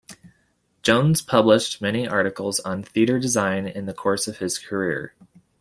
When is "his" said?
4.39-4.57